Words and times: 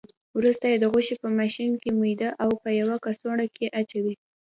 وروسته 0.37 0.65
یې 0.71 0.77
د 0.79 0.85
غوښې 0.91 1.15
په 1.21 1.27
ماشین 1.39 1.69
میده 2.01 2.29
او 2.43 2.49
په 2.61 2.69
یوه 2.79 2.95
کڅوړه 3.05 3.45
کې 3.55 3.65
اچوي. 3.79 4.15